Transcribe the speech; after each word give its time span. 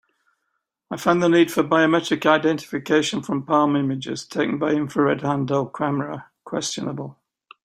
I 0.89 0.97
find 0.97 1.21
the 1.21 1.29
need 1.29 1.51
for 1.51 1.61
biometric 1.63 2.25
identification 2.25 3.21
from 3.21 3.45
palm 3.45 3.75
images 3.75 4.25
taken 4.25 4.57
by 4.57 4.71
infrared 4.71 5.19
handheld 5.19 5.75
camera 5.77 6.31
questionable. 6.43 7.19